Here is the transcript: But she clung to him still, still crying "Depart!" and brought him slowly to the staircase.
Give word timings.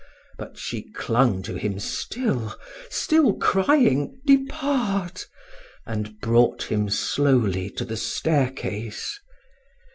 But 0.39 0.57
she 0.57 0.81
clung 0.93 1.43
to 1.43 1.53
him 1.57 1.79
still, 1.79 2.57
still 2.89 3.35
crying 3.35 4.19
"Depart!" 4.25 5.27
and 5.85 6.19
brought 6.21 6.63
him 6.63 6.89
slowly 6.89 7.69
to 7.69 7.85
the 7.85 7.97
staircase. 7.97 9.19